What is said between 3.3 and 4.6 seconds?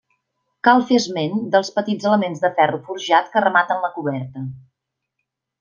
que rematen la coberta.